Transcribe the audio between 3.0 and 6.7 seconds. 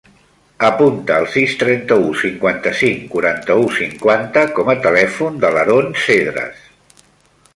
quaranta-u, cinquanta com a telèfon de l'Haron Cedres.